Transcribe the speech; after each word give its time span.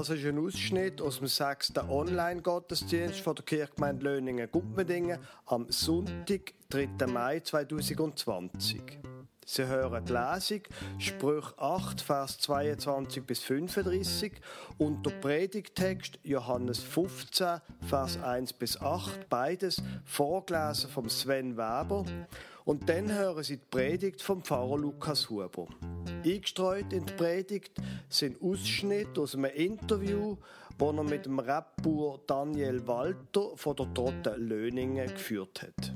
Das 0.00 0.08
ist 0.08 0.24
ein 0.24 0.38
Ausschnitt 0.38 1.02
aus 1.02 1.18
dem 1.18 1.26
sechsten 1.26 1.86
Online-Gottesdienst 1.90 3.20
von 3.20 3.34
der 3.34 3.44
Kirchgemeinde 3.44 4.02
Löningen-Gumpendingen 4.02 5.18
am 5.44 5.70
Sonntag, 5.70 6.54
3. 6.70 7.06
Mai 7.06 7.40
2020. 7.40 8.80
Sie 9.44 9.66
hören 9.66 10.02
die 10.06 10.12
Lesung, 10.14 10.62
Sprüch 10.96 11.52
8, 11.58 12.00
Vers 12.00 12.38
22 12.38 13.26
bis 13.26 13.40
35 13.40 14.40
und 14.78 15.04
der 15.04 15.10
Predigtext 15.10 16.18
Johannes 16.22 16.78
15, 16.78 17.60
Vers 17.86 18.22
1 18.22 18.54
bis 18.54 18.80
8, 18.80 19.28
beides 19.28 19.82
vorgelesen 20.06 20.88
vom 20.88 21.10
Sven 21.10 21.58
Weber. 21.58 22.06
Und 22.64 22.88
dann 22.88 23.12
hören 23.12 23.42
Sie 23.42 23.56
die 23.56 23.66
Predigt 23.70 24.22
vom 24.22 24.42
Pfarrer 24.42 24.78
Lukas 24.78 25.30
Huber. 25.30 25.66
Eingestreut 26.24 26.92
in 26.92 27.06
die 27.06 27.12
Predigt 27.14 27.72
sind 28.08 28.40
Ausschnitte 28.42 29.22
aus 29.22 29.34
einem 29.34 29.46
Interview, 29.46 30.36
das 30.78 30.96
er 30.96 31.04
mit 31.04 31.26
dem 31.26 31.38
Rapper 31.38 32.20
Daniel 32.26 32.86
Walter 32.86 33.56
von 33.56 33.76
der 33.76 33.94
Trotte 33.94 34.36
Löningen 34.36 35.08
geführt 35.08 35.62
hat. 35.62 35.92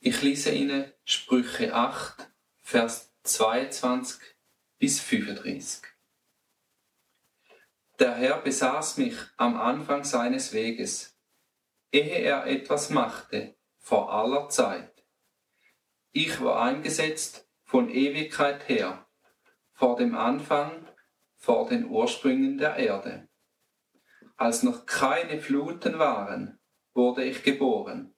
Ich 0.00 0.22
lese 0.22 0.52
Ihnen 0.52 0.90
Sprüche 1.04 1.74
8, 1.74 2.30
Vers 2.62 3.12
22 3.24 4.18
bis 4.78 5.00
35. 5.00 5.82
Der 7.98 8.14
Herr 8.14 8.40
besaß 8.40 8.96
mich 8.98 9.16
am 9.36 9.56
Anfang 9.56 10.04
seines 10.04 10.52
Weges, 10.52 11.17
ehe 11.92 12.18
er 12.18 12.46
etwas 12.46 12.90
machte, 12.90 13.56
vor 13.78 14.12
aller 14.12 14.48
Zeit. 14.48 15.04
Ich 16.12 16.40
war 16.42 16.62
eingesetzt 16.62 17.48
von 17.64 17.88
Ewigkeit 17.90 18.68
her, 18.68 19.06
vor 19.72 19.96
dem 19.96 20.14
Anfang, 20.14 20.86
vor 21.36 21.68
den 21.68 21.86
Ursprüngen 21.86 22.58
der 22.58 22.76
Erde. 22.76 23.28
Als 24.36 24.62
noch 24.62 24.86
keine 24.86 25.40
Fluten 25.40 25.98
waren, 25.98 26.58
wurde 26.94 27.24
ich 27.24 27.42
geboren 27.42 28.14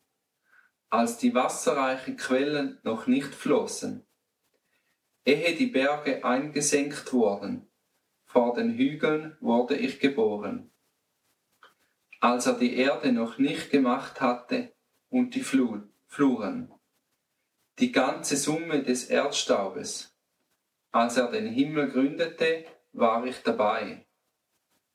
als 0.91 1.19
die 1.19 1.35
wasserreichen 1.35 2.17
Quellen 2.17 2.81
noch 2.83 3.07
nicht 3.07 3.33
flossen. 3.33 4.07
Ehe 5.25 5.55
die 5.55 5.69
Berge 5.69 6.25
eingesenkt 6.25 7.13
wurden, 7.13 7.71
vor 8.25 8.55
den 8.55 8.75
Hügeln 8.75 9.37
wurde 9.41 9.77
ich 9.77 10.01
geboren. 10.01 10.70
Als 12.21 12.47
er 12.47 12.55
die 12.55 12.77
Erde 12.77 13.13
noch 13.13 13.39
nicht 13.39 13.71
gemacht 13.71 14.21
hatte 14.21 14.73
und 15.09 15.35
die 15.35 15.43
Fluren, 15.43 16.73
die 17.79 17.93
ganze 17.93 18.37
Summe 18.37 18.83
des 18.83 19.07
Erdstaubes. 19.07 20.15
Als 20.93 21.17
er 21.17 21.31
den 21.31 21.47
Himmel 21.47 21.91
gründete, 21.91 22.65
war 22.93 23.25
ich 23.25 23.43
dabei. 23.43 24.07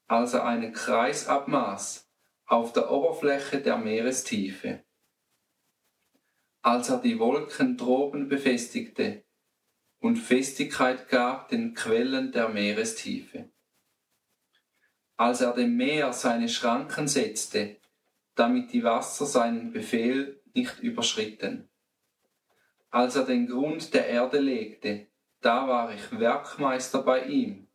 Als 0.07 0.33
er 0.33 0.45
einen 0.45 0.73
Kreis 0.73 1.27
abmaß 1.27 2.09
auf 2.45 2.73
der 2.73 2.91
Oberfläche 2.91 3.59
der 3.59 3.77
Meerestiefe 3.77 4.85
als 6.65 6.89
er 6.89 6.97
die 6.97 7.19
Wolken 7.19 7.77
droben 7.77 8.27
befestigte 8.27 9.23
und 9.99 10.15
Festigkeit 10.15 11.09
gab 11.09 11.47
den 11.49 11.75
Quellen 11.75 12.31
der 12.31 12.49
Meerestiefe. 12.49 13.51
Als 15.17 15.41
er 15.41 15.53
dem 15.53 15.77
Meer 15.77 16.11
seine 16.11 16.49
Schranken 16.49 17.07
setzte, 17.07 17.77
damit 18.35 18.73
die 18.73 18.83
Wasser 18.83 19.25
seinen 19.25 19.71
Befehl 19.71 20.41
nicht 20.53 20.79
überschritten. 20.79 21.69
Als 22.89 23.15
er 23.15 23.23
den 23.23 23.47
Grund 23.47 23.93
der 23.93 24.07
Erde 24.07 24.39
legte, 24.39 25.07
da 25.41 25.67
war 25.67 25.93
ich 25.93 26.19
Werkmeister 26.19 27.01
bei 27.03 27.25
ihm, 27.25 27.67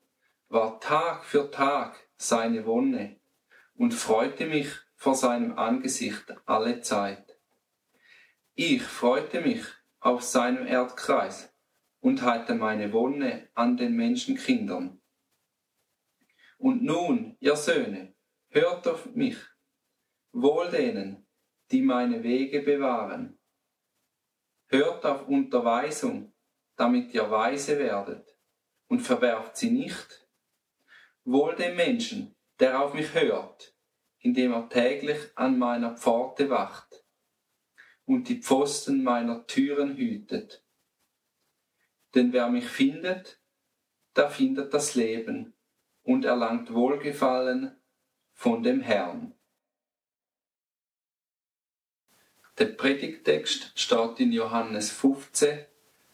war 0.49 0.81
Tag 0.81 1.25
für 1.25 1.51
Tag 1.51 1.97
seine 2.17 2.67
Wonne 2.67 3.21
und 3.75 3.95
freute 3.95 4.47
mich 4.47 4.69
vor 4.97 5.15
seinem 5.15 5.57
Angesicht 5.57 6.35
alle 6.45 6.81
Zeit. 6.81 7.39
Ich 8.55 8.83
freute 8.83 9.41
mich 9.41 9.65
auf 10.01 10.23
seinem 10.23 10.67
Erdkreis 10.67 11.55
und 12.01 12.21
hatte 12.21 12.55
meine 12.55 12.93
Wonne 12.93 13.49
an 13.55 13.79
den 13.79 13.95
Menschenkindern. 13.95 15.00
Und 16.61 16.83
nun, 16.83 17.39
ihr 17.41 17.57
Söhne, 17.57 18.15
hört 18.51 18.87
auf 18.87 19.07
mich, 19.15 19.39
wohl 20.31 20.69
denen, 20.69 21.27
die 21.71 21.81
meine 21.81 22.23
Wege 22.23 22.61
bewahren. 22.61 23.39
Hört 24.67 25.07
auf 25.07 25.27
Unterweisung, 25.27 26.35
damit 26.77 27.15
ihr 27.15 27.31
weise 27.31 27.79
werdet, 27.79 28.37
und 28.89 29.01
verwerft 29.01 29.57
sie 29.57 29.71
nicht. 29.71 30.29
Wohl 31.25 31.55
dem 31.55 31.77
Menschen, 31.77 32.37
der 32.59 32.83
auf 32.83 32.93
mich 32.93 33.15
hört, 33.15 33.75
indem 34.19 34.53
er 34.53 34.69
täglich 34.69 35.31
an 35.37 35.59
meiner 35.59 35.97
Pforte 35.97 36.51
wacht 36.51 37.07
und 38.05 38.29
die 38.29 38.43
Pfosten 38.43 39.03
meiner 39.03 39.47
Türen 39.47 39.97
hütet. 39.97 40.63
Denn 42.15 42.35
wer 42.35 42.51
mich 42.51 42.69
findet, 42.69 43.41
der 44.15 44.29
findet 44.29 44.75
das 44.75 44.95
Leben 44.95 45.55
und 46.05 46.25
erlangt 46.25 46.73
Wohlgefallen 46.73 47.77
von 48.33 48.63
dem 48.63 48.81
Herrn. 48.81 49.35
Der 52.59 52.67
Predigtext 52.67 53.73
steht 53.75 54.21
in 54.21 54.33
Johannes 54.33 54.91
15, 54.91 55.65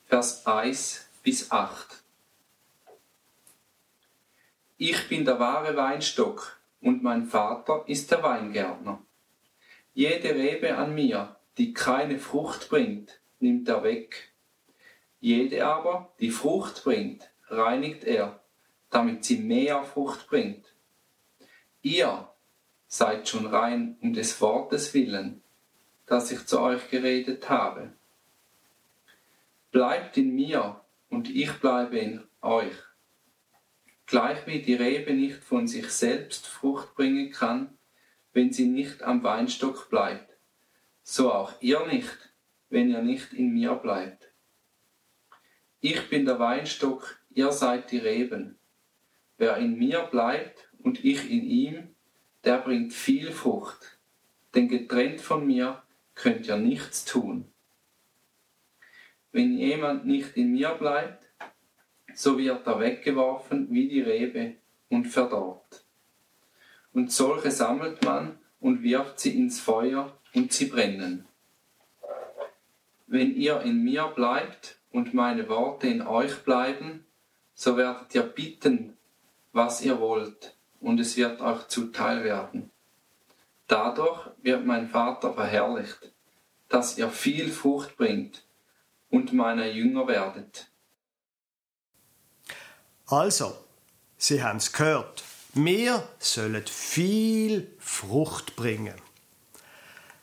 Vers 0.04 0.46
1 0.46 1.08
bis 1.22 1.50
8. 1.50 2.04
Ich 4.76 5.08
bin 5.08 5.24
der 5.24 5.40
wahre 5.40 5.76
Weinstock 5.76 6.60
und 6.80 7.02
mein 7.02 7.26
Vater 7.26 7.84
ist 7.86 8.10
der 8.10 8.22
Weingärtner. 8.22 9.02
Jede 9.94 10.34
Rebe 10.34 10.76
an 10.76 10.94
mir, 10.94 11.36
die 11.58 11.72
keine 11.72 12.18
Frucht 12.18 12.68
bringt, 12.68 13.20
nimmt 13.40 13.68
er 13.68 13.82
weg. 13.82 14.34
Jede 15.18 15.66
aber, 15.66 16.14
die 16.20 16.30
Frucht 16.30 16.84
bringt, 16.84 17.30
reinigt 17.48 18.04
er, 18.04 18.40
damit 18.90 19.24
sie 19.24 19.38
mehr 19.38 19.82
Frucht 19.84 20.28
bringt. 20.28 20.74
Ihr 21.82 22.28
seid 22.86 23.28
schon 23.28 23.46
rein 23.46 23.96
um 24.00 24.12
des 24.12 24.40
Wortes 24.40 24.94
willen, 24.94 25.42
das 26.06 26.30
ich 26.30 26.46
zu 26.46 26.60
euch 26.60 26.90
geredet 26.90 27.48
habe. 27.48 27.92
Bleibt 29.70 30.16
in 30.16 30.34
mir 30.34 30.80
und 31.08 31.28
ich 31.28 31.52
bleibe 31.60 31.98
in 31.98 32.22
euch. 32.40 32.76
Gleich 34.06 34.46
wie 34.46 34.62
die 34.62 34.74
Rebe 34.74 35.14
nicht 35.14 35.42
von 35.42 35.66
sich 35.66 35.90
selbst 35.90 36.46
Frucht 36.46 36.94
bringen 36.94 37.32
kann, 37.32 37.76
wenn 38.32 38.52
sie 38.52 38.66
nicht 38.66 39.02
am 39.02 39.22
Weinstock 39.24 39.90
bleibt 39.90 40.36
so 41.08 41.32
auch 41.32 41.52
ihr 41.60 41.86
nicht, 41.86 42.34
wenn 42.68 42.90
ihr 42.90 43.00
nicht 43.00 43.32
in 43.32 43.52
mir 43.52 43.74
bleibt. 43.74 44.32
Ich 45.80 46.10
bin 46.10 46.24
der 46.24 46.40
Weinstock, 46.40 47.20
ihr 47.30 47.52
seid 47.52 47.92
die 47.92 47.98
Reben. 47.98 48.58
Wer 49.38 49.56
in 49.58 49.78
mir 49.78 50.02
bleibt 50.02 50.68
und 50.82 51.04
ich 51.04 51.30
in 51.30 51.44
ihm, 51.44 51.94
der 52.44 52.58
bringt 52.58 52.92
viel 52.92 53.32
Frucht, 53.32 53.98
denn 54.54 54.68
getrennt 54.68 55.20
von 55.20 55.46
mir 55.46 55.82
könnt 56.14 56.46
ihr 56.46 56.56
nichts 56.56 57.04
tun. 57.04 57.46
Wenn 59.32 59.58
jemand 59.58 60.06
nicht 60.06 60.36
in 60.36 60.52
mir 60.52 60.70
bleibt, 60.70 61.26
so 62.14 62.38
wird 62.38 62.66
er 62.66 62.80
weggeworfen 62.80 63.68
wie 63.70 63.88
die 63.88 64.00
Rebe 64.00 64.54
und 64.88 65.04
verdorrt. 65.04 65.84
Und 66.94 67.12
solche 67.12 67.50
sammelt 67.50 68.02
man 68.04 68.38
und 68.60 68.82
wirft 68.82 69.20
sie 69.20 69.36
ins 69.36 69.60
Feuer 69.60 70.16
und 70.34 70.52
sie 70.52 70.66
brennen. 70.66 71.26
Wenn 73.06 73.36
ihr 73.36 73.60
in 73.60 73.84
mir 73.84 74.06
bleibt 74.06 74.78
und 74.90 75.12
meine 75.12 75.48
Worte 75.50 75.88
in 75.88 76.00
euch 76.00 76.42
bleiben, 76.42 77.04
so 77.54 77.76
werdet 77.76 78.14
ihr 78.14 78.22
bitten, 78.22 78.95
was 79.56 79.80
ihr 79.80 79.98
wollt, 80.00 80.54
und 80.80 81.00
es 81.00 81.16
wird 81.16 81.40
euch 81.40 81.66
zuteil 81.68 82.22
werden. 82.22 82.70
Dadurch 83.66 84.28
wird 84.42 84.66
mein 84.66 84.88
Vater 84.88 85.32
verherrlicht, 85.32 86.12
dass 86.68 86.98
ihr 86.98 87.08
viel 87.08 87.50
Frucht 87.50 87.96
bringt 87.96 88.44
und 89.10 89.32
meiner 89.32 89.66
Jünger 89.66 90.06
werdet. 90.06 90.70
Also, 93.06 93.56
Sie 94.18 94.42
haben 94.42 94.58
es 94.58 94.72
gehört, 94.72 95.24
wir 95.54 96.06
sollen 96.18 96.66
viel 96.66 97.74
Frucht 97.78 98.56
bringen. 98.56 99.00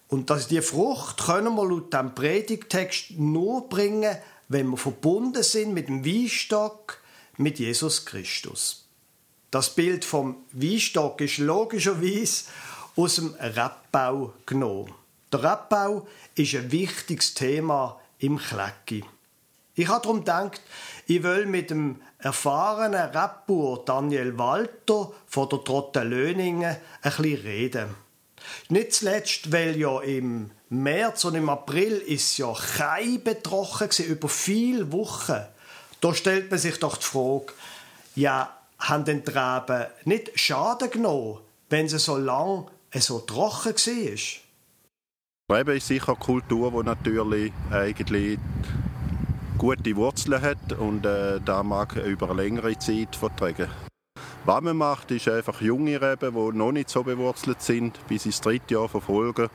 Und 0.09 0.29
dass 0.29 0.47
die 0.47 0.61
Frucht 0.61 1.25
können 1.25 1.55
wir 1.55 1.67
laut 1.67 1.91
dem 1.91 2.13
Predigtext 2.13 3.11
nur 3.17 3.67
bringen, 3.67 4.15
wenn 4.47 4.69
wir 4.69 4.77
verbunden 4.77 5.41
sind 5.41 5.73
mit 5.73 5.87
dem 5.87 6.05
Weinstock, 6.05 7.01
mit 7.37 7.57
Jesus 7.57 8.05
Christus. 8.05 8.82
Das 9.53 9.69
Bild 9.69 10.03
vom 10.03 10.37
Weinstock 10.51 11.21
ist 11.21 11.37
logischerweise 11.37 12.45
aus 12.95 13.17
dem 13.17 13.35
Rebbau 13.39 14.33
genommen. 14.47 14.91
Der 15.31 15.43
Rebbau 15.43 16.07
ist 16.33 16.55
ein 16.55 16.71
wichtiges 16.71 17.35
Thema 17.35 18.01
im 18.17 18.39
Klecki. 18.39 19.05
Ich 19.75 19.87
habe 19.89 20.01
darum 20.01 20.21
gedacht, 20.21 20.59
ich 21.05 21.21
will 21.21 21.45
mit 21.45 21.69
dem 21.69 22.01
erfahrenen 22.17 23.11
Rapper 23.11 23.83
Daniel 23.85 24.35
Walter 24.39 25.11
von 25.27 25.49
der 25.49 25.63
Trotte 25.63 26.01
Löningen 26.01 26.75
ein 27.03 27.11
bisschen 27.15 27.41
reden. 27.41 27.95
Nicht 28.69 28.93
zuletzt, 28.93 29.51
weil 29.51 29.77
ja 29.77 30.01
im 30.01 30.49
März 30.69 31.25
und 31.25 31.35
im 31.35 31.49
April 31.49 31.97
ist 31.97 32.39
ja 32.39 32.51
kein 32.75 33.23
betroffen 33.23 33.87
war, 33.87 34.05
über 34.07 34.29
viele 34.29 34.91
Wochen. 34.91 35.45
Da 36.01 36.13
stellt 36.15 36.49
man 36.49 36.59
sich 36.59 36.79
doch 36.79 36.97
die 36.97 37.05
Frage, 37.05 37.53
ja, 38.15 38.51
haben 38.83 39.05
den 39.05 39.23
Treben 39.23 39.87
nicht 40.05 40.37
Schaden 40.39 40.91
genommen, 40.91 41.39
wenn 41.69 41.87
sie 41.87 41.99
so 41.99 42.17
lang 42.17 42.65
so 42.93 43.19
trocken 43.19 43.75
war? 43.75 45.57
Reben 45.57 45.77
ist 45.77 45.87
sicher 45.87 46.09
eine 46.09 46.17
Kultur, 46.17 46.71
die 46.71 46.85
natürlich 46.85 47.51
eigentlich 47.71 48.39
gute 49.57 49.95
Wurzeln 49.95 50.41
hat 50.41 50.73
und 50.73 51.05
äh, 51.05 51.39
da 51.43 51.63
mag 51.63 51.95
über 51.95 52.29
eine 52.31 52.41
längere 52.41 52.77
Zeit 52.79 53.15
vertragen. 53.15 53.69
Was 54.45 54.61
man 54.61 54.75
macht, 54.75 55.11
ist 55.11 55.29
einfach 55.29 55.61
junge 55.61 56.01
Reben, 56.01 56.33
die 56.33 56.57
noch 56.57 56.71
nicht 56.71 56.89
so 56.89 57.03
bewurzelt 57.03 57.61
sind, 57.61 57.97
bis 58.07 58.25
ins 58.25 58.41
dritte 58.41 58.73
Jahr 58.73 58.89
verfolgen 58.89 59.49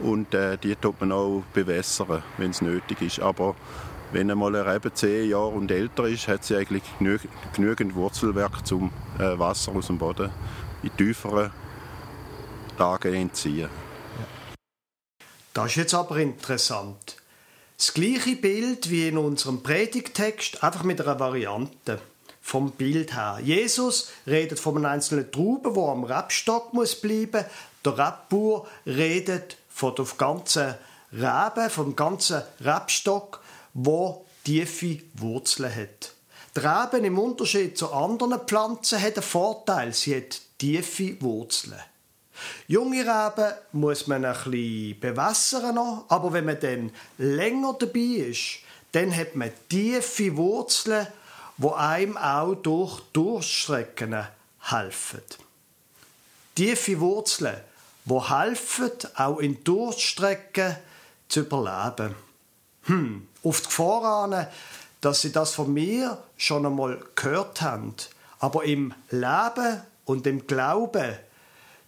und 0.00 0.34
äh, 0.34 0.58
die 0.58 0.74
tut 0.74 1.00
man 1.00 1.12
auch 1.12 1.42
bewässern, 1.52 2.22
wenn 2.38 2.50
es 2.50 2.60
nötig 2.60 3.02
ist. 3.02 3.20
Aber 3.20 3.54
wenn 4.12 4.30
eine 4.30 4.66
Rebe 4.66 4.92
zehn 4.92 5.30
Jahre 5.30 5.48
und 5.48 5.70
älter 5.70 6.04
ist, 6.04 6.28
hat 6.28 6.44
sie 6.44 6.56
eigentlich 6.56 6.82
genü 6.98 7.18
genügend 7.54 7.94
Wurzelwerk, 7.94 8.62
um 8.70 8.92
äh, 9.18 9.38
Wasser 9.38 9.72
aus 9.72 9.86
dem 9.86 9.98
Boden 9.98 10.30
in 10.82 10.96
tieferen 10.96 11.50
Lagen 12.78 13.14
entziehen. 13.14 13.68
Das 15.54 15.66
ist 15.66 15.76
jetzt 15.76 15.94
aber 15.94 16.16
interessant. 16.18 17.16
Das 17.76 17.92
gleiche 17.94 18.36
Bild 18.36 18.90
wie 18.90 19.08
in 19.08 19.18
unserem 19.18 19.62
Predigtext, 19.62 20.62
einfach 20.62 20.84
mit 20.84 21.00
einer 21.00 21.18
Variante 21.18 22.00
vom 22.40 22.72
Bild 22.72 23.14
her. 23.14 23.38
Jesus 23.42 24.10
redet 24.26 24.58
von 24.58 24.76
einem 24.76 24.86
einzelnen 24.86 25.30
Trauben, 25.30 25.74
wo 25.74 25.90
am 25.90 26.04
Rebstock 26.04 26.72
muss 26.72 26.94
bleiben. 26.94 27.44
Der 27.84 27.98
Rebbauer 27.98 28.66
redet 28.86 29.56
von 29.68 29.94
der 29.94 30.06
ganzen 30.16 30.74
Rebe, 31.12 31.70
vom 31.70 31.94
ganzen 31.94 32.42
Rebstock, 32.60 33.41
wo 33.74 34.26
tiefe 34.44 35.00
Wurzeln 35.14 35.74
hat. 35.74 36.14
Die 36.54 36.60
Reben 36.60 37.04
im 37.04 37.18
Unterschied 37.18 37.78
zu 37.78 37.92
anderen 37.92 38.40
Pflanzen 38.40 39.00
hat 39.00 39.14
einen 39.14 39.22
Vorteil, 39.22 39.92
sie 39.94 40.16
hat 40.16 40.40
tiefe 40.58 41.20
Wurzeln. 41.22 41.80
Junge 42.66 43.00
Reben 43.00 43.54
muss 43.72 44.06
man 44.06 44.24
ein 44.24 44.32
bisschen 44.32 45.00
bewässern 45.00 45.78
aber 45.78 46.32
wenn 46.32 46.46
man 46.46 46.60
dann 46.60 46.90
länger 47.18 47.74
dabei 47.78 48.00
ist, 48.00 48.58
dann 48.92 49.14
hat 49.14 49.34
man 49.36 49.50
tiefe 49.68 50.36
Wurzeln, 50.36 51.06
wo 51.56 51.72
einem 51.72 52.16
auch 52.16 52.54
durch 52.54 53.00
Durchstrecken 53.12 54.26
helfen. 54.60 55.22
Tiefe 56.54 57.00
Wurzeln, 57.00 57.56
wo 58.04 58.28
helfen, 58.28 58.90
auch 59.16 59.38
in 59.38 59.62
Durchstrecken 59.64 60.76
zu 61.28 61.40
überleben. 61.40 62.14
Hm, 62.84 63.28
auf 63.42 63.60
die 63.60 63.66
Gefahr 63.66 64.24
an, 64.24 64.46
dass 65.00 65.22
Sie 65.22 65.32
das 65.32 65.54
von 65.54 65.72
mir 65.72 66.22
schon 66.36 66.66
einmal 66.66 67.02
gehört 67.14 67.60
haben. 67.60 67.94
Aber 68.38 68.64
im 68.64 68.94
Leben 69.10 69.82
und 70.04 70.26
im 70.26 70.46
Glauben 70.46 71.16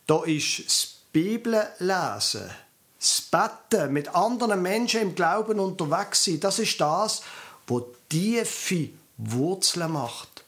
da 0.06 0.22
ist 0.24 0.66
das 0.66 0.94
Bibellesen, 1.12 2.50
das 2.98 3.20
Betten, 3.22 3.92
mit 3.92 4.14
anderen 4.14 4.60
Menschen 4.60 5.00
im 5.00 5.14
Glauben 5.14 5.58
unterwegs 5.58 6.24
sein. 6.24 6.40
Das 6.40 6.58
ist 6.58 6.80
das, 6.80 7.22
wo 7.66 7.94
tiefe 8.08 8.90
Wurzeln 9.16 9.92
macht. 9.92 10.44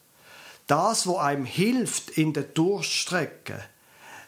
Das, 0.67 1.07
wo 1.07 1.17
einem 1.17 1.45
hilft 1.45 2.11
in 2.11 2.33
der 2.33 2.43
Durchstrecke. 2.43 3.63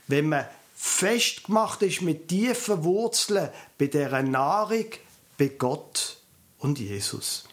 Wenn 0.07 0.29
man 0.29 0.45
festgemacht 0.75 1.81
ist 1.81 2.01
mit 2.01 2.29
tiefen 2.29 2.83
Wurzeln 2.83 3.49
bei 3.77 3.87
der 3.87 4.23
Nahrung 4.23 4.85
bei 5.39 5.47
Gott 5.47 6.17
und 6.59 6.77
Jesus. 6.79 7.45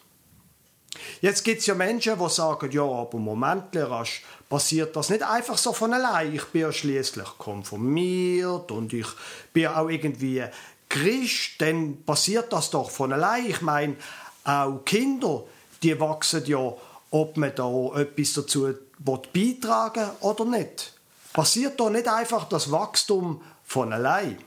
Jetzt 1.21 1.45
gibt 1.45 1.61
es 1.61 1.67
ja 1.67 1.75
Menschen, 1.75 2.19
die 2.19 2.29
sagen, 2.29 2.71
ja, 2.73 2.83
aber 2.83 3.19
Moment, 3.19 3.75
rasch, 3.77 4.25
passiert 4.49 4.97
das 4.97 5.11
nicht 5.11 5.23
einfach 5.23 5.57
so 5.57 5.73
von 5.73 5.95
allein. 5.95 6.35
Ich 6.35 6.45
bin 6.47 6.63
ja 6.63 6.73
schließlich 6.73 7.39
konformiert 7.39 8.71
und 8.71 8.93
ich 8.93 9.07
bin 9.53 9.69
auch 9.69 9.89
irgendwie 9.89 10.45
Christ, 10.89 11.53
dann 11.59 12.03
passiert 12.05 12.53
das 12.53 12.71
doch 12.71 12.91
von 12.91 13.13
allein. 13.13 13.47
Ich 13.47 13.61
meine, 13.61 13.97
auch 14.45 14.85
Kinder, 14.85 15.45
die 15.83 15.99
wachsen 15.99 16.45
ja, 16.47 16.73
ob 17.11 17.37
man 17.37 17.55
da 17.55 17.71
etwas 17.95 18.35
dazu 18.35 18.75
beitragen 18.99 20.11
oder 20.21 20.45
nicht. 20.45 20.93
Passiert 21.33 21.79
da 21.79 21.91
nicht 21.91 22.09
einfach 22.09 22.49
das 22.49 22.71
Wachstum 22.73 23.43
von 23.65 23.93
allein. 23.93 24.39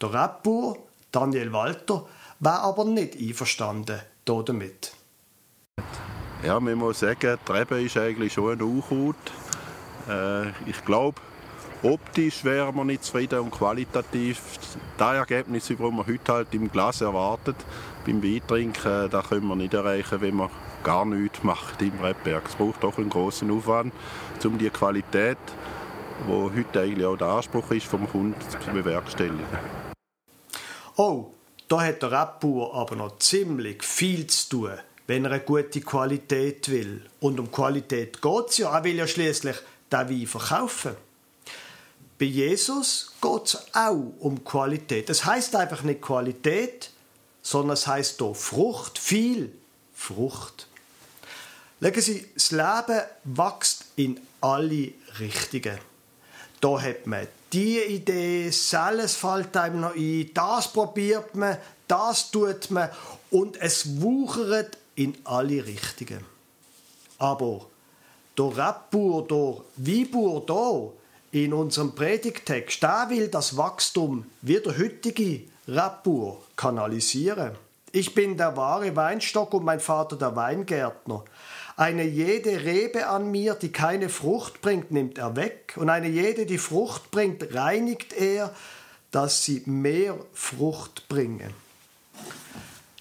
Der 0.00 0.12
Rapper 0.12 0.76
Daniel 1.12 1.52
Walter 1.52 2.06
war 2.40 2.60
aber 2.60 2.84
nicht 2.84 3.16
einverstanden 3.18 4.00
damit. 4.24 4.92
Ja, 6.44 6.60
man 6.60 6.74
muss 6.74 7.00
sagen, 7.00 7.38
die 7.48 7.52
Rebe 7.52 7.82
ist 7.82 7.96
eigentlich 7.96 8.32
schon 8.32 8.52
ein 8.52 8.62
Unkraut. 8.62 9.16
Äh, 10.08 10.50
ich 10.68 10.84
glaube, 10.84 11.20
optisch 11.82 12.44
wären 12.44 12.76
wir 12.76 12.84
nicht 12.84 13.04
zufrieden 13.04 13.40
und 13.40 13.50
qualitativ. 13.50 14.40
Das 14.96 15.16
Ergebnis, 15.16 15.66
das 15.66 15.78
man 15.78 16.06
heute 16.06 16.32
halt 16.32 16.54
im 16.54 16.70
Glas 16.70 17.00
erwartet, 17.00 17.56
beim 18.06 18.22
Weintrinken, 18.22 19.10
das 19.10 19.28
können 19.28 19.48
wir 19.48 19.56
nicht 19.56 19.74
erreichen, 19.74 20.20
wenn 20.20 20.36
man 20.36 20.50
gar 20.84 21.04
nichts 21.04 21.42
macht 21.42 21.82
im 21.82 21.98
Rebberg. 22.00 22.44
Es 22.46 22.54
braucht 22.54 22.84
doch 22.84 22.98
einen 22.98 23.10
großen 23.10 23.50
Aufwand, 23.50 23.92
um 24.44 24.58
die 24.58 24.70
Qualität, 24.70 25.38
die 26.26 26.32
heute 26.32 26.80
eigentlich 26.80 27.06
auch 27.06 27.16
der 27.16 27.28
Anspruch 27.28 27.70
ist, 27.72 27.86
vom 27.86 28.08
Kunden 28.08 28.40
zu 28.40 28.70
bewerkstelligen. 28.70 29.87
Oh, 30.98 31.32
da 31.68 31.80
hat 31.80 32.02
der 32.02 32.12
Rebbauer 32.12 32.74
aber 32.74 32.96
noch 32.96 33.18
ziemlich 33.18 33.82
viel 33.82 34.26
zu 34.26 34.48
tun 34.50 34.78
wenn 35.08 35.24
er 35.24 35.32
eine 35.32 35.40
gute 35.40 35.80
Qualität 35.80 36.68
will. 36.68 37.02
Und 37.18 37.40
um 37.40 37.50
Qualität 37.50 38.22
geht 38.22 38.48
es 38.50 38.58
ja. 38.58 38.76
Er 38.76 38.84
will 38.84 38.96
ja 38.96 39.06
schließlich 39.06 39.56
den 39.90 40.08
Wein 40.10 40.26
verkaufen. 40.26 40.94
Bei 42.18 42.26
Jesus 42.26 43.12
geht 43.20 43.46
es 43.46 43.58
auch 43.72 44.12
um 44.20 44.44
Qualität. 44.44 45.08
Das 45.08 45.24
heißt 45.24 45.56
einfach 45.56 45.82
nicht 45.82 46.02
Qualität, 46.02 46.90
sondern 47.40 47.74
es 47.74 47.86
heißt 47.86 48.18
hier 48.18 48.34
Frucht, 48.34 48.98
viel 48.98 49.50
Frucht. 49.94 50.66
Legen 51.80 52.02
Sie, 52.02 52.26
das 52.34 52.50
Leben 52.50 53.02
wächst 53.24 53.86
in 53.96 54.20
alle 54.42 54.92
Richtungen. 55.18 55.78
Da 56.60 56.80
hat 56.80 57.06
man 57.06 57.28
die 57.52 57.78
Idee, 57.78 58.50
alles 58.72 59.16
fällt 59.16 59.56
einem 59.56 59.80
noch 59.80 59.94
ein, 59.94 60.30
das 60.34 60.68
probiert 60.72 61.34
man, 61.34 61.56
das 61.86 62.30
tut 62.30 62.70
man 62.70 62.90
und 63.30 63.60
es 63.60 64.00
wuchert 64.00 64.76
in 64.94 65.16
alle 65.24 65.64
Richtungen. 65.64 66.24
Aber 67.18 67.66
der 68.36 68.56
Rappur, 68.56 69.26
der 69.26 69.64
Wiebuhr 69.76 70.44
da 70.46 70.92
in 71.30 71.52
unserem 71.52 71.94
Predigtext, 71.94 72.82
da 72.82 73.08
will 73.10 73.28
das 73.28 73.56
Wachstum 73.56 74.26
wie 74.42 74.60
der 74.60 74.78
heutige 74.78 75.42
Rappur 75.66 76.42
kanalisieren. 76.56 77.52
Ich 77.92 78.14
bin 78.14 78.36
der 78.36 78.56
wahre 78.56 78.94
Weinstock 78.94 79.54
und 79.54 79.64
mein 79.64 79.80
Vater 79.80 80.16
der 80.16 80.36
Weingärtner. 80.36 81.24
Eine 81.78 82.02
jede 82.02 82.64
Rebe 82.64 83.06
an 83.06 83.30
mir, 83.30 83.54
die 83.54 83.70
keine 83.70 84.08
Frucht 84.08 84.60
bringt, 84.62 84.90
nimmt 84.90 85.16
er 85.16 85.36
weg, 85.36 85.74
und 85.76 85.88
eine 85.88 86.08
jede, 86.08 86.44
die 86.44 86.58
Frucht 86.58 87.12
bringt, 87.12 87.54
reinigt 87.54 88.12
er, 88.14 88.52
dass 89.12 89.44
sie 89.44 89.62
mehr 89.64 90.18
Frucht 90.32 91.06
bringen. 91.08 91.54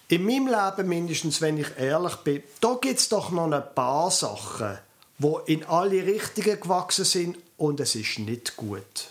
In 0.10 0.24
meinem 0.24 0.46
Leben, 0.46 0.89
mindestens 0.89 1.41
wenn 1.41 1.57
ich 1.57 1.75
ehrlich 1.79 2.17
bin, 2.17 2.43
da 2.62 2.77
gibt 2.79 3.00
es 3.00 3.10
doch 3.10 3.31
noch 3.31 3.51
ein 3.51 3.63
paar 3.74 4.12
Sachen, 4.12 4.77
wo 5.17 5.39
in 5.39 5.65
alle 5.65 6.05
Richtungen 6.05 6.60
gewachsen 6.60 7.05
sind 7.05 7.38
und 7.57 7.79
es 7.79 7.96
ist 7.96 8.19
nicht 8.19 8.57
gut. 8.57 9.10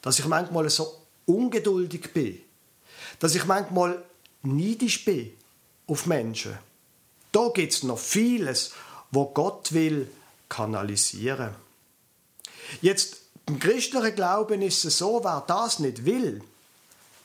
Dass 0.00 0.18
ich 0.18 0.24
manchmal 0.24 0.70
so 0.70 1.02
ungeduldig 1.26 2.14
bin. 2.14 2.40
Dass 3.18 3.34
ich 3.34 3.44
manchmal 3.44 4.02
neidisch 4.42 5.04
bin 5.04 5.34
auf 5.86 6.06
Menschen. 6.06 6.56
Da 7.32 7.48
gibt 7.54 7.72
es 7.72 7.82
noch 7.82 7.98
vieles, 7.98 8.72
wo 9.10 9.26
Gott 9.26 9.72
will 9.72 10.10
kanalisieren. 10.48 11.54
Jetzt, 12.80 13.18
im 13.46 13.58
christlichen 13.58 14.14
Glauben 14.14 14.62
ist 14.62 14.84
es 14.84 14.98
so, 14.98 15.24
wer 15.24 15.42
das 15.46 15.78
nicht 15.78 16.04
will, 16.04 16.42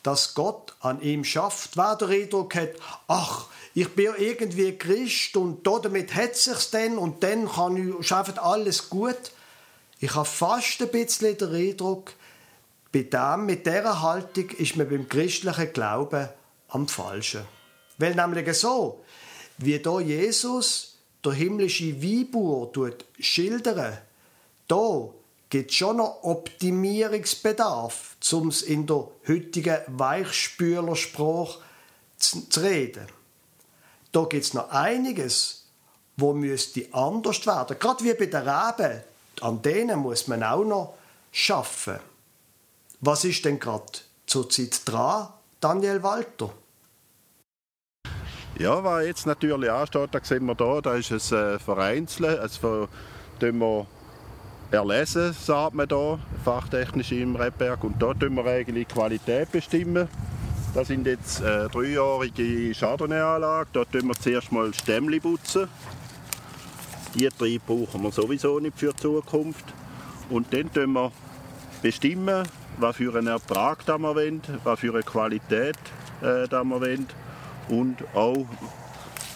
dass 0.04 0.34
Gott 0.34 0.74
an 0.82 1.02
ihm 1.02 1.24
schafft. 1.24 1.78
Wer 1.78 1.96
den 1.96 2.10
Eindruck 2.10 2.56
hat, 2.56 2.70
ach, 3.08 3.48
ich 3.74 3.90
bin 3.90 4.14
irgendwie 4.18 4.78
Christ 4.78 5.36
und 5.36 5.66
damit 5.66 6.16
hat 6.16 6.32
es 6.32 6.46
sich 6.46 6.72
dann 6.72 6.98
und 6.98 7.24
dann 7.24 7.50
kann 7.50 7.76
ich, 7.76 8.12
alles 8.40 8.90
gut. 8.90 9.32
Ich 10.00 10.14
habe 10.14 10.26
fast 10.26 10.82
ein 10.82 10.90
bisschen 10.90 11.38
den 11.38 11.54
Eindruck, 11.54 12.14
bei 12.92 13.04
dem, 13.04 13.46
mit 13.46 13.66
dieser 13.66 14.02
Haltung 14.02 14.50
ist 14.52 14.78
man 14.78 14.90
beim 14.90 15.10
christlichen 15.10 15.74
Glauben 15.74 16.30
am 16.70 16.88
Falschen. 16.88 17.42
Weil 17.98 18.16
nämlich 18.16 18.58
so, 18.58 19.04
wie 19.58 19.80
da 19.80 20.00
Jesus 20.00 20.98
der 21.24 21.34
himmlische 21.34 22.02
Weinbauer 22.02 22.72
schildern, 23.20 23.98
da 24.68 25.10
gibt 25.50 25.72
es 25.72 25.78
schon 25.78 25.98
noch 25.98 26.24
Optimierungsbedarf, 26.24 28.18
um 28.32 28.50
es 28.50 28.62
in 28.62 28.86
der 28.86 29.08
heutigen 29.28 29.80
Weichspülersprache 29.88 31.60
zu, 32.18 32.44
reden. 32.58 33.08
Da 34.12 34.24
gibt 34.24 34.46
es 34.46 34.54
noch 34.54 34.70
einiges, 34.70 35.66
wo 36.18 36.34
müsste 36.34 36.88
anders 36.94 37.46
werden. 37.46 37.78
Gerade 37.80 38.04
wie 38.04 38.14
bei 38.14 38.26
den 38.26 38.48
Reben, 38.48 39.02
an 39.42 39.62
denen 39.62 40.00
muss 40.00 40.28
man 40.28 40.44
auch 40.44 40.64
noch 40.64 40.94
schaffen. 41.32 42.00
Was 43.02 43.26
ist 43.26 43.46
denn 43.46 43.60
gerade 43.60 43.86
zurzeit 44.26 44.82
dran, 44.86 45.30
Daniel 45.60 46.02
Walter? 46.02 46.52
Ja, 48.58 48.82
was 48.82 49.06
jetzt 49.06 49.26
natürlich 49.26 49.70
ansteht, 49.70 50.10
da 50.14 50.20
sehen 50.24 50.46
wir 50.46 50.56
hier, 50.58 50.82
da 50.82 50.94
ist 50.94 51.12
es 51.12 51.34
äh, 51.34 51.60
vereinzelt. 51.60 52.40
Also, 52.40 52.88
tun 53.38 53.60
wir 53.60 53.86
erlesen, 54.72 55.34
sagt 55.34 55.74
man 55.74 55.88
hier, 55.90 56.20
fachtechnisch 56.46 57.12
im 57.12 57.36
Rebberg. 57.36 57.84
Und 57.84 58.02
da 58.02 58.14
tun 58.14 58.34
wir 58.36 58.46
eigentlich 58.46 58.88
Qualität 58.88 59.52
bestimmen. 59.52 60.08
Das 60.74 60.88
sind 60.88 61.06
jetzt 61.06 61.42
äh, 61.42 61.68
dreijährige 61.68 62.74
Chardonnay-Anlagen. 62.74 63.72
Da 63.74 63.84
tun 63.84 64.08
wir 64.08 64.16
zuerst 64.16 64.54
mal 64.54 64.74
Stämmli 64.74 65.20
putzen. 65.20 65.68
Die 67.14 67.28
drei 67.38 67.60
brauchen 67.66 68.04
wir 68.04 68.12
sowieso 68.14 68.60
nicht 68.60 68.80
für 68.80 68.94
die 68.94 69.02
Zukunft. 69.02 69.66
Und 70.30 70.54
dann 70.54 70.72
tun 70.72 70.94
wir 70.94 71.12
bestimmen, 71.82 72.48
was 72.78 72.96
für 72.96 73.18
einen 73.18 73.28
Ertrag 73.28 73.86
wir 73.86 74.00
wollen, 74.00 74.42
was 74.64 74.80
für 74.80 74.94
eine 74.94 75.04
Qualität 75.04 75.76
äh, 76.22 76.50
wir 76.50 76.70
wollen 76.70 77.08
und 77.70 77.98
auch 78.14 78.46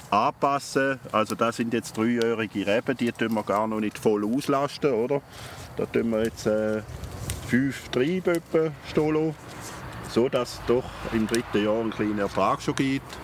anpassen. 0.10 1.00
Also 1.12 1.36
das 1.36 1.58
sind 1.58 1.74
jetzt 1.74 1.98
dreijährige 1.98 2.66
Reben, 2.66 2.98
die 2.98 3.12
tun 3.12 3.34
wir 3.34 3.44
gar 3.44 3.68
noch 3.68 3.80
nicht 3.80 3.98
voll 3.98 4.26
auslasten, 4.26 4.94
oder? 4.94 5.22
Da 5.78 5.86
tun 5.86 6.10
wir 6.12 6.24
jetzt 6.24 6.46
äh, 6.46 6.82
fünf 7.48 7.90
Triebe 7.90 8.42
stehen 8.90 9.36
so 10.10 10.28
dass 10.28 10.54
es 10.54 10.62
doch 10.66 10.86
im 11.14 11.28
dritten 11.28 11.64
Jahr 11.64 11.80
einen 11.80 11.92
kleinen 11.92 12.20
Ertrag 12.20 12.62
schon 12.62 12.76
gibt. 12.76 13.18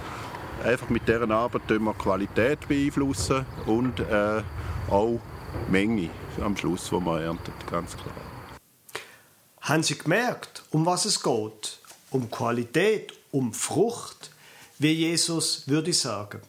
Einfach 0.64 0.90
mit 0.90 1.08
dieser 1.08 1.30
Arbeit 1.30 1.68
tun 1.68 1.84
wir 1.84 1.94
Qualität 1.94 2.68
beeinflussen 2.68 3.46
und 3.66 4.00
äh, 4.00 4.42
auch 4.90 5.20
Menge 5.70 6.10
am 6.44 6.56
Schluss, 6.56 6.90
die 6.90 7.00
man 7.00 7.22
erntet, 7.22 7.54
ganz 7.70 7.96
klar. 7.96 8.14
Haben 9.62 9.84
Sie 9.84 9.98
gemerkt, 9.98 10.64
um 10.70 10.86
was 10.86 11.06
es 11.06 11.22
geht? 11.22 11.80
Um 12.12 12.30
Qualität, 12.30 13.14
um 13.32 13.52
Frucht, 13.52 14.32
wie 14.80 14.92
Jesus 14.92 15.68
würde 15.68 15.94
sagen. 15.94 16.42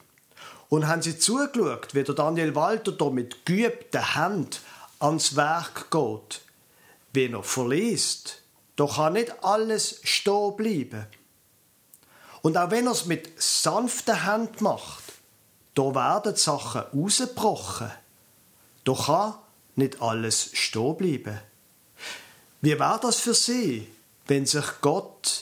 Und 0.68 0.87
haben 0.87 1.02
Sie 1.02 1.18
zugeschaut, 1.18 1.95
wie 1.95 2.02
der 2.02 2.14
Daniel 2.14 2.54
Walter 2.54 2.92
da 2.92 3.11
mit 3.11 3.47
geübter 3.47 4.14
Hand 4.16 4.61
ans 4.99 5.37
Werk 5.37 5.90
geht, 5.90 6.40
wie 7.12 7.26
er 7.26 7.42
verliest. 7.42 8.42
Da 8.75 8.87
kann 8.87 9.14
nicht 9.14 9.33
alles 9.45 10.00
stehen 10.02 10.56
bleiben. 10.56 11.06
Und 12.42 12.56
auch 12.56 12.71
wenn 12.71 12.87
er 12.87 12.92
es 12.92 13.06
mit 13.06 13.40
sanfter 13.40 14.25
Hand 14.25 14.61
macht, 14.61 15.04
da 15.75 15.95
werden 15.95 16.37
Sachen 16.37 16.83
rausgebrochen. 16.95 17.90
Da 18.85 18.95
kann 18.95 19.35
nicht 19.76 20.00
alles 20.00 20.50
stehen 20.52 20.97
bleiben. 20.97 21.40
Wie 22.61 22.78
wäre 22.78 22.99
das 23.00 23.16
für 23.16 23.35
Sie, 23.35 23.88
wenn 24.26 24.47
sich 24.47 24.64
Gott 24.80 25.35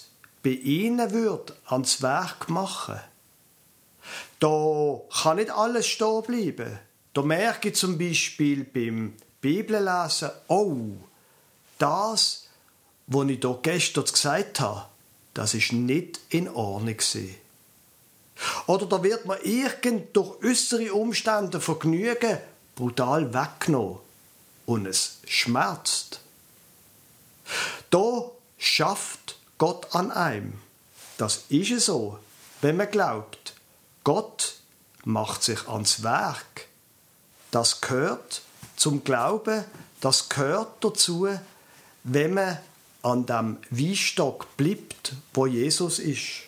bei 0.44 0.50
Ihnen 0.50 1.10
würde 1.10 1.56
ans 1.64 2.02
Werk 2.02 2.48
machen? 2.48 3.00
Da 4.38 5.00
kann 5.22 5.38
nicht 5.38 5.50
alles 5.50 5.86
stehen 5.86 6.22
bleiben. 6.22 6.78
Da 7.14 7.22
merke 7.22 7.70
ich 7.70 7.76
zum 7.76 7.96
Beispiel 7.98 8.64
beim 8.64 9.14
Bibellesen, 9.40 10.30
oh, 10.48 10.92
das, 11.78 12.48
was 13.06 13.28
ich 13.28 13.40
hier 13.40 13.58
gestern 13.62 14.04
gesagt 14.04 14.60
habe, 14.60 14.86
das 15.32 15.54
ist 15.54 15.72
nicht 15.72 16.20
in 16.28 16.48
Ordnung 16.48 16.96
gewesen. 16.96 17.36
Oder 18.66 18.86
da 18.86 19.02
wird 19.02 19.26
man 19.26 19.40
irgend 19.42 20.14
durch 20.16 20.42
äußere 20.44 20.92
Umstände 20.92 21.60
Vergnügen 21.60 22.38
brutal 22.74 23.32
weggenommen 23.32 23.98
und 24.66 24.86
es 24.86 25.18
schmerzt. 25.26 26.20
Da 27.90 28.30
schafft 28.58 29.36
Gott 29.58 29.94
an 29.94 30.10
einem. 30.10 30.54
Das 31.18 31.44
ist 31.48 31.86
so, 31.86 32.18
wenn 32.60 32.76
man 32.76 32.90
glaubt, 32.90 33.54
Gott 34.02 34.56
macht 35.04 35.42
sich 35.42 35.68
ans 35.68 36.02
Werk. 36.02 36.66
Das 37.50 37.80
gehört 37.80 38.42
zum 38.76 39.04
Glauben, 39.04 39.64
das 40.00 40.28
gehört 40.28 40.82
dazu, 40.84 41.28
wenn 42.02 42.34
man 42.34 42.58
an 43.02 43.26
dem 43.26 43.58
Weinstock 43.70 44.56
bleibt, 44.56 45.14
wo 45.32 45.46
Jesus 45.46 45.98
ist. 45.98 46.44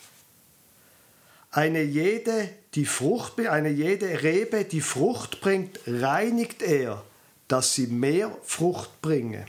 Eine 1.51 1.83
jede, 1.83 2.51
die 2.75 2.87
Frucht, 2.87 3.39
eine 3.41 3.71
jede 3.71 4.23
Rebe, 4.23 4.65
die 4.65 4.81
Frucht 4.81 5.41
bringt, 5.41 5.81
reinigt 5.87 6.63
er, 6.63 7.03
dass 7.49 7.75
sie 7.75 7.87
mehr 7.87 8.37
Frucht 8.43 9.01
bringe. 9.01 9.47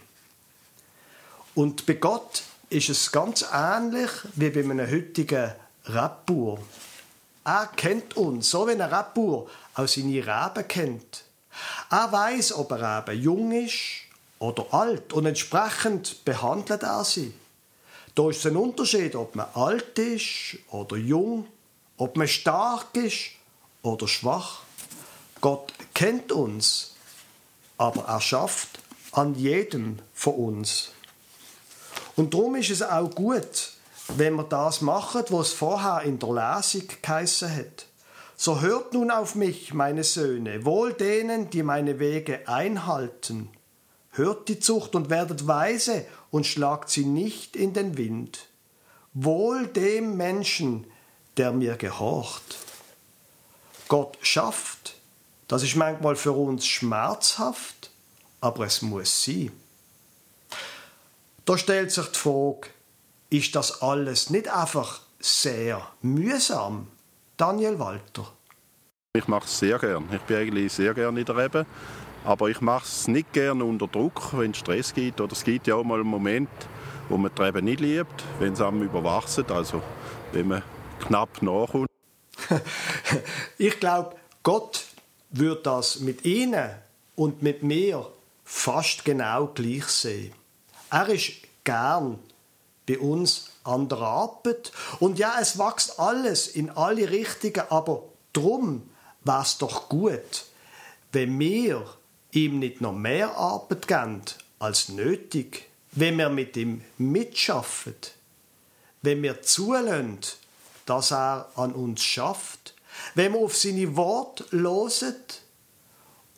Und 1.56 1.86
bei 1.86 1.94
Gott 1.94 2.44
ist 2.70 2.90
es 2.90 3.12
ganz 3.12 3.46
ähnlich 3.54 4.10
wie 4.36 4.50
bei 4.50 4.60
einem 4.60 4.90
heutigen 4.90 5.54
Rebauer. 5.86 6.60
Er 7.46 7.70
kennt 7.76 8.18
uns, 8.18 8.50
so 8.50 8.68
wie 8.68 8.72
ein 8.72 8.82
Rebauer 8.82 9.48
auch 9.76 9.88
seine 9.88 10.26
Reben 10.26 10.68
kennt. 10.68 11.24
Er 11.90 12.12
weiß, 12.12 12.54
ob 12.54 12.72
er 12.72 13.06
eben 13.08 13.22
jung 13.22 13.52
ist 13.52 14.02
oder 14.40 14.66
alt 14.72 15.14
und 15.14 15.26
entsprechend 15.26 16.26
behandelt 16.26 16.84
er 16.84 17.06
sie. 17.06 17.34
Da 18.16 18.30
ist 18.30 18.46
ein 18.46 18.58
Unterschied, 18.58 19.16
ob 19.16 19.36
man 19.36 19.48
alt 19.54 19.98
ist 19.98 20.58
oder 20.70 20.98
jung, 20.98 21.48
ob 21.98 22.18
man 22.18 22.28
stark 22.28 22.96
ist 22.96 23.32
oder 23.82 24.08
schwach. 24.08 24.62
Gott 25.40 25.72
kennt 25.94 26.32
uns, 26.32 26.96
aber 27.78 28.06
er 28.06 28.22
schafft 28.22 28.80
an 29.12 29.36
jedem 29.36 30.00
von 30.14 30.34
uns. 30.34 30.92
Und 32.18 32.34
darum 32.34 32.56
ist 32.56 32.72
es 32.72 32.82
auch 32.82 33.14
gut, 33.14 33.74
wenn 34.16 34.36
wir 34.36 34.44
das 34.44 34.82
machen, 34.82 35.24
was 35.30 35.54
vorher 35.54 36.02
in 36.02 36.18
der 36.18 36.30
Lesung 36.30 36.88
geheissen 37.02 37.56
hat. 37.56 37.86
So 38.36 38.60
hört 38.60 38.94
nun 38.94 39.12
auf 39.12 39.36
mich, 39.36 39.74
meine 39.74 40.04
Söhne, 40.04 40.66
wohl 40.66 40.94
denen, 40.94 41.52
die 41.52 41.64
meine 41.64 42.00
Wege 42.00 42.48
einhalten. 42.48 43.50
Hört 44.12 44.50
die 44.50 44.60
Zucht 44.60 44.96
und 44.96 45.12
werdet 45.12 45.48
weise 45.48 46.06
und 46.32 46.48
schlagt 46.48 46.90
sie 46.90 47.06
nicht 47.06 47.56
in 47.56 47.74
den 47.74 47.98
Wind. 47.98 48.48
Wohl 49.14 49.68
dem 49.68 50.18
Menschen, 50.18 50.88
der 51.38 51.52
mir 51.52 51.78
gehorcht. 51.78 52.58
Gott 53.88 54.18
schafft. 54.24 54.96
Das 55.48 55.62
ist 55.62 55.76
manchmal 55.76 56.16
für 56.16 56.32
uns 56.32 56.66
schmerzhaft, 56.66 57.92
aber 58.42 58.66
es 58.66 58.82
muss 58.82 59.24
sein. 59.24 59.52
Da 61.48 61.58
stellt 61.58 61.92
sich 61.92 62.08
die 62.08 62.20
Frage, 62.20 62.68
ist 63.30 63.56
das 63.56 63.82
alles 63.82 64.30
nicht 64.30 64.50
einfach 64.50 65.00
sehr 65.22 65.82
mühsam? 66.02 66.88
Daniel 67.38 67.80
Walter. 67.80 68.34
Ich 69.16 69.30
mache 69.30 69.46
es 69.46 69.58
sehr 69.58 69.80
gern. 69.80 70.10
Ich 70.12 70.20
bin 70.24 70.36
eigentlich 70.36 70.74
sehr 70.74 70.94
gern 70.94 71.16
in 71.16 71.24
der 71.24 71.38
Rebe. 71.38 71.66
Aber 72.26 72.50
ich 72.50 72.60
mache 72.60 72.84
es 72.84 73.08
nicht 73.08 73.32
gern 73.32 73.62
unter 73.62 73.88
Druck, 73.88 74.38
wenn 74.38 74.52
es 74.52 74.58
Stress 74.58 74.94
gibt. 74.94 75.22
Oder 75.22 75.32
es 75.32 75.46
gibt 75.46 75.68
ja 75.68 75.76
auch 75.76 75.86
mal 75.86 76.02
einen 76.02 76.10
Moment, 76.10 76.50
wo 77.08 77.16
man 77.16 77.32
die 77.34 77.42
Rebe 77.42 77.62
nicht 77.62 77.80
liebt, 77.80 78.26
wenn 78.40 78.52
es 78.52 78.60
einem 78.60 78.82
überwachsen. 78.82 79.50
Also 79.50 79.82
wenn 80.34 80.50
man 80.50 80.64
knapp 81.00 81.42
nachkommt. 81.42 81.88
ich 83.58 83.80
glaube, 83.80 84.18
Gott 84.44 84.84
wird 85.30 85.66
das 85.66 86.02
mit 86.02 86.26
Ihnen 86.26 86.72
und 87.16 87.42
mit 87.42 87.64
mir 87.64 88.06
fast 88.44 89.06
genau 89.06 89.48
gleich 89.48 89.86
sehen. 89.86 90.34
Er 90.90 91.10
ist 91.10 91.32
gern 91.64 92.20
bei 92.88 92.98
uns 92.98 93.52
an 93.64 93.90
der 93.90 94.00
Arbeit. 94.00 94.72
Und 95.00 95.20
ja, 95.20 95.38
es 95.40 95.60
wächst 95.60 96.00
alles 96.00 96.48
in 96.48 96.70
alle 96.70 97.10
Richtungen, 97.10 97.70
aber 97.70 98.04
drum 98.34 98.90
war 99.24 99.44
es 99.44 99.58
doch 99.58 99.90
gut, 99.90 100.46
wenn 101.12 101.38
wir 101.38 101.86
ihm 102.32 102.60
nicht 102.60 102.82
noch 102.82 102.94
mehr 102.94 103.36
Arbeit 103.36 103.88
geben 103.88 104.22
als 104.60 104.90
nötig, 104.90 105.70
wenn 105.92 106.18
wir 106.18 106.30
mit 106.30 106.56
ihm 106.56 106.84
mitschaffen, 106.98 107.96
wenn 109.02 109.22
wir 109.22 109.42
zulassen, 109.42 110.20
dass 110.86 111.12
er 111.12 111.50
an 111.56 111.74
uns 111.74 112.02
schafft, 112.02 112.74
wenn 113.16 113.34
wir 113.34 113.40
auf 113.40 113.56
seine 113.56 113.96
Worte 113.96 114.46
losen 114.52 115.16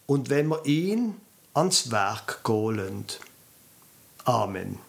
und 0.08 0.29
wenn 0.29 0.48
wir 0.48 0.65
ihn 0.65 1.22
ans 1.53 1.91
Werk 1.91 2.44
gehen 2.44 3.06
Amen. 4.27 4.79